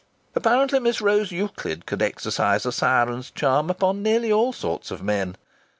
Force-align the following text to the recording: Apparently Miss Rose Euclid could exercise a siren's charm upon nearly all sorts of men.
Apparently 0.33 0.79
Miss 0.79 0.99
Rose 0.99 1.31
Euclid 1.31 1.85
could 1.85 2.01
exercise 2.01 2.65
a 2.65 2.71
siren's 2.71 3.29
charm 3.29 3.69
upon 3.69 4.01
nearly 4.01 4.31
all 4.33 4.51
sorts 4.51 4.89
of 4.89 5.03
men. 5.03 5.35